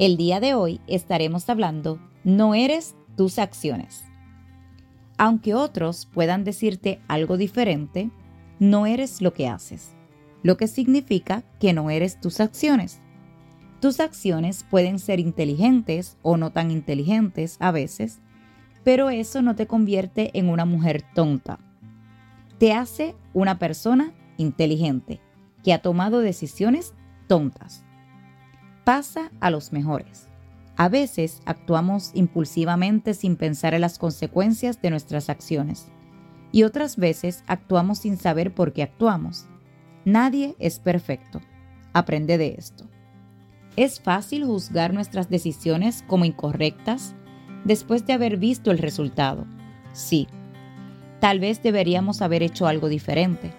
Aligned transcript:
El 0.00 0.16
día 0.16 0.40
de 0.40 0.54
hoy 0.54 0.80
estaremos 0.86 1.50
hablando 1.50 2.00
No 2.24 2.54
eres 2.54 2.96
tus 3.18 3.38
acciones. 3.38 4.02
Aunque 5.18 5.54
otros 5.54 6.08
puedan 6.10 6.42
decirte 6.42 7.02
algo 7.06 7.36
diferente, 7.36 8.10
no 8.58 8.86
eres 8.86 9.20
lo 9.20 9.34
que 9.34 9.46
haces, 9.46 9.94
lo 10.42 10.56
que 10.56 10.68
significa 10.68 11.42
que 11.60 11.74
no 11.74 11.90
eres 11.90 12.18
tus 12.18 12.40
acciones. 12.40 13.02
Tus 13.82 14.00
acciones 14.00 14.64
pueden 14.70 14.98
ser 14.98 15.20
inteligentes 15.20 16.16
o 16.22 16.38
no 16.38 16.50
tan 16.50 16.70
inteligentes 16.70 17.58
a 17.60 17.70
veces, 17.70 18.20
pero 18.82 19.10
eso 19.10 19.42
no 19.42 19.54
te 19.54 19.66
convierte 19.66 20.30
en 20.32 20.48
una 20.48 20.64
mujer 20.64 21.04
tonta. 21.14 21.58
Te 22.56 22.72
hace 22.72 23.16
una 23.34 23.58
persona 23.58 24.14
inteligente 24.38 25.20
que 25.62 25.74
ha 25.74 25.82
tomado 25.82 26.20
decisiones 26.20 26.94
tontas 27.26 27.84
pasa 28.84 29.30
a 29.40 29.50
los 29.50 29.72
mejores. 29.72 30.28
A 30.76 30.88
veces 30.88 31.42
actuamos 31.44 32.10
impulsivamente 32.14 33.14
sin 33.14 33.36
pensar 33.36 33.74
en 33.74 33.82
las 33.82 33.98
consecuencias 33.98 34.80
de 34.80 34.90
nuestras 34.90 35.28
acciones 35.28 35.88
y 36.52 36.62
otras 36.62 36.96
veces 36.96 37.44
actuamos 37.46 37.98
sin 37.98 38.16
saber 38.16 38.54
por 38.54 38.72
qué 38.72 38.82
actuamos. 38.82 39.46
Nadie 40.04 40.56
es 40.58 40.78
perfecto. 40.78 41.40
Aprende 41.92 42.38
de 42.38 42.54
esto. 42.56 42.86
Es 43.76 44.00
fácil 44.00 44.44
juzgar 44.44 44.94
nuestras 44.94 45.28
decisiones 45.28 46.02
como 46.06 46.24
incorrectas 46.24 47.14
después 47.64 48.06
de 48.06 48.14
haber 48.14 48.38
visto 48.38 48.70
el 48.70 48.78
resultado. 48.78 49.46
Sí, 49.92 50.28
tal 51.20 51.40
vez 51.40 51.62
deberíamos 51.62 52.22
haber 52.22 52.42
hecho 52.42 52.66
algo 52.66 52.88
diferente. 52.88 53.52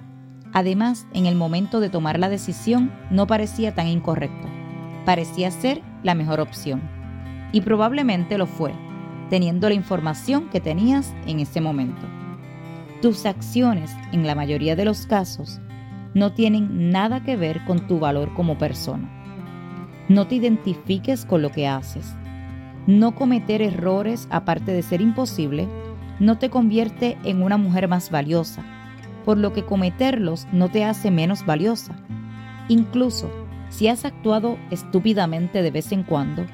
Además, 0.54 1.06
en 1.14 1.28
el 1.28 1.36
momento 1.36 1.80
de 1.80 1.90
tomar 1.90 2.20
la 2.20 2.30
decisión 2.30 2.92
no 3.10 3.28
parecía 3.28 3.73
tan 3.73 3.88
incorrecto 3.88 4.61
parecía 5.06 5.52
ser 5.52 5.82
la 6.04 6.16
mejor 6.16 6.40
opción. 6.40 6.82
Y 7.52 7.62
probablemente 7.62 8.38
lo 8.38 8.48
fue, 8.48 8.74
teniendo 9.30 9.68
la 9.70 9.76
información 9.76 10.50
que 10.50 10.60
tenías 10.60 11.14
en 11.26 11.40
ese 11.40 11.62
momento. 11.62 12.02
Tus 13.02 13.26
acciones, 13.26 13.92
en 14.12 14.28
la 14.28 14.36
mayoría 14.36 14.76
de 14.76 14.86
los 14.86 15.06
casos, 15.06 15.60
no 16.14 16.34
tienen 16.34 16.92
nada 16.92 17.24
que 17.24 17.36
ver 17.36 17.64
con 17.66 17.88
tu 17.88 18.00
valor 18.00 18.34
como 18.34 18.58
persona. 18.58 19.10
No 20.10 20.28
te 20.28 20.36
identifiques 20.36 21.26
con 21.26 21.42
lo 21.42 21.52
que 21.52 21.68
haces. 21.68 22.16
No 22.86 23.16
cometer 23.16 23.62
errores, 23.62 24.28
aparte 24.30 24.72
de 24.74 24.82
ser 24.82 25.02
imposible, 25.02 25.68
no 26.20 26.38
te 26.38 26.50
convierte 26.50 27.18
en 27.24 27.42
una 27.42 27.58
mujer 27.58 27.88
más 27.88 28.12
valiosa, 28.12 28.64
por 29.26 29.38
lo 29.38 29.54
que 29.54 29.64
cometerlos 29.64 30.48
no 30.52 30.70
te 30.70 30.84
hace 30.84 31.10
menos 31.10 31.46
valiosa. 31.46 31.96
Incluso 32.68 33.32
si 33.72 33.88
has 33.88 34.05
actuado 34.05 34.59
estúpidamente 34.69 35.61
de 35.64 35.72
vez 35.72 35.91
en 35.91 36.03
cuando, 36.03 36.45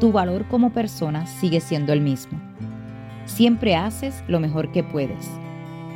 tu 0.00 0.10
valor 0.10 0.48
como 0.48 0.72
persona 0.72 1.26
sigue 1.26 1.60
siendo 1.60 1.92
el 1.92 2.00
mismo. 2.00 2.40
Siempre 3.26 3.76
haces 3.76 4.24
lo 4.26 4.40
mejor 4.40 4.72
que 4.72 4.82
puedes, 4.82 5.30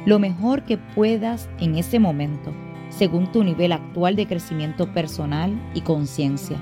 lo 0.04 0.18
mejor 0.18 0.64
que 0.64 0.76
puedas 0.78 1.48
en 1.58 1.76
ese 1.76 1.98
momento, 1.98 2.52
según 2.90 3.32
tu 3.32 3.42
nivel 3.42 3.72
actual 3.72 4.16
de 4.16 4.26
crecimiento 4.26 4.92
personal 4.92 5.58
y 5.74 5.80
conciencia. 5.80 6.58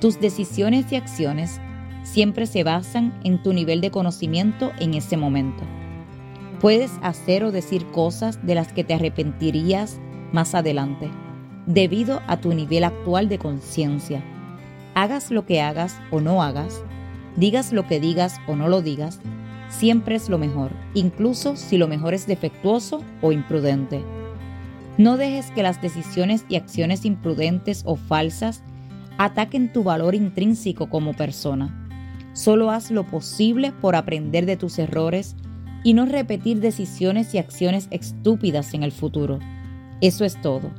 Tus 0.00 0.18
decisiones 0.18 0.90
y 0.90 0.96
acciones 0.96 1.60
siempre 2.04 2.46
se 2.46 2.64
basan 2.64 3.20
en 3.22 3.42
tu 3.42 3.52
nivel 3.52 3.80
de 3.80 3.90
conocimiento 3.90 4.72
en 4.80 4.94
ese 4.94 5.16
momento. 5.16 5.62
Puedes 6.60 6.92
hacer 7.02 7.44
o 7.44 7.52
decir 7.52 7.84
cosas 7.92 8.44
de 8.46 8.54
las 8.54 8.72
que 8.72 8.82
te 8.82 8.94
arrepentirías 8.94 10.00
más 10.32 10.54
adelante 10.54 11.10
debido 11.66 12.22
a 12.26 12.38
tu 12.38 12.54
nivel 12.54 12.84
actual 12.84 13.28
de 13.28 13.38
conciencia. 13.38 14.22
Hagas 14.94 15.30
lo 15.30 15.44
que 15.44 15.60
hagas 15.60 16.00
o 16.10 16.20
no 16.20 16.42
hagas, 16.42 16.82
digas 17.36 17.72
lo 17.72 17.86
que 17.86 18.00
digas 18.00 18.40
o 18.46 18.56
no 18.56 18.68
lo 18.68 18.80
digas, 18.80 19.20
siempre 19.68 20.14
es 20.14 20.28
lo 20.28 20.38
mejor, 20.38 20.70
incluso 20.94 21.56
si 21.56 21.76
lo 21.76 21.88
mejor 21.88 22.14
es 22.14 22.26
defectuoso 22.26 23.02
o 23.20 23.32
imprudente. 23.32 24.02
No 24.96 25.16
dejes 25.16 25.50
que 25.50 25.62
las 25.62 25.82
decisiones 25.82 26.46
y 26.48 26.56
acciones 26.56 27.04
imprudentes 27.04 27.82
o 27.84 27.96
falsas 27.96 28.62
ataquen 29.18 29.72
tu 29.72 29.82
valor 29.82 30.14
intrínseco 30.14 30.88
como 30.88 31.14
persona. 31.14 31.82
Solo 32.32 32.70
haz 32.70 32.90
lo 32.90 33.06
posible 33.06 33.72
por 33.72 33.96
aprender 33.96 34.46
de 34.46 34.56
tus 34.56 34.78
errores 34.78 35.36
y 35.84 35.94
no 35.94 36.06
repetir 36.06 36.60
decisiones 36.60 37.34
y 37.34 37.38
acciones 37.38 37.88
estúpidas 37.90 38.72
en 38.74 38.82
el 38.82 38.92
futuro. 38.92 39.38
Eso 40.00 40.24
es 40.24 40.40
todo. 40.40 40.70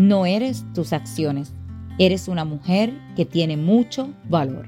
No 0.00 0.24
eres 0.24 0.64
tus 0.72 0.94
acciones, 0.94 1.52
eres 1.98 2.26
una 2.26 2.46
mujer 2.46 2.98
que 3.16 3.26
tiene 3.26 3.58
mucho 3.58 4.14
valor. 4.30 4.66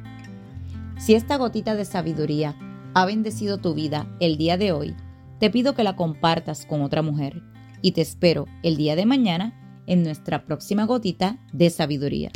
Si 0.99 1.15
esta 1.15 1.39
gotita 1.39 1.75
de 1.75 1.87
sabiduría 1.87 2.55
ha 2.93 3.07
bendecido 3.07 3.57
tu 3.57 3.73
vida 3.73 4.07
el 4.21 4.37
día 4.37 4.59
de 4.59 4.73
hoy, 4.73 4.95
te 5.39 5.49
pido 5.49 5.75
que 5.75 5.85
la 5.85 5.97
compartas 5.97 6.67
con 6.67 6.83
otra 6.83 7.01
mujer 7.01 7.43
y 7.81 7.93
te 7.93 8.03
espero 8.03 8.45
el 8.63 8.77
día 8.77 8.95
de 8.95 9.07
mañana 9.07 9.83
en 9.87 10.03
nuestra 10.03 10.45
próxima 10.45 10.85
gotita 10.85 11.39
de 11.55 11.71
sabiduría. 11.71 12.31